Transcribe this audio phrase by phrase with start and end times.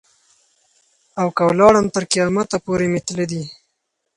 [1.21, 3.43] او که ولاړم تر قیامت پوري مي تله دي.